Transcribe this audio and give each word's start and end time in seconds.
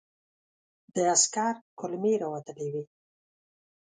د 0.93 0.95
عسکر 1.13 1.53
کولمې 1.79 2.13
را 2.21 2.27
وتلې 2.33 2.67
وې. 2.73 2.83